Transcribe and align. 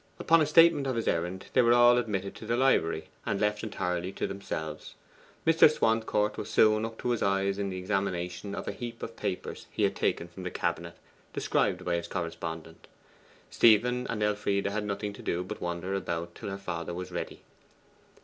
Upon 0.17 0.41
a 0.41 0.47
statement 0.47 0.87
of 0.87 0.95
his 0.95 1.07
errand 1.07 1.45
they 1.53 1.61
were 1.61 1.75
all 1.75 1.99
admitted 1.99 2.33
to 2.33 2.47
the 2.47 2.55
library, 2.57 3.09
and 3.23 3.39
left 3.39 3.63
entirely 3.63 4.11
to 4.13 4.25
themselves. 4.25 4.95
Mr. 5.45 5.69
Swancourt 5.69 6.39
was 6.39 6.49
soon 6.49 6.85
up 6.85 6.97
to 7.01 7.11
his 7.11 7.21
eyes 7.21 7.59
in 7.59 7.69
the 7.69 7.77
examination 7.77 8.55
of 8.55 8.67
a 8.67 8.71
heap 8.71 9.03
of 9.03 9.15
papers 9.15 9.67
he 9.69 9.83
had 9.83 9.95
taken 9.95 10.27
from 10.27 10.41
the 10.41 10.49
cabinet 10.49 10.95
described 11.33 11.85
by 11.85 11.97
his 11.97 12.07
correspondent. 12.07 12.87
Stephen 13.51 14.07
and 14.07 14.23
Elfride 14.23 14.65
had 14.65 14.85
nothing 14.85 15.13
to 15.13 15.21
do 15.21 15.43
but 15.43 15.59
to 15.59 15.63
wander 15.63 15.93
about 15.93 16.33
till 16.33 16.49
her 16.49 16.57
father 16.57 16.95
was 16.95 17.11
ready. 17.11 17.43